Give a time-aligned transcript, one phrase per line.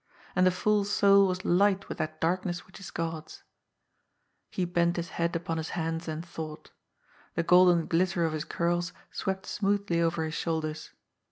[0.35, 3.43] And the fool's soul was light with that darkness which is God's.
[4.49, 6.71] He bent his head upon his hands and thought.
[7.35, 10.89] The golden glitter of his curls swept smoothly over his shoulders.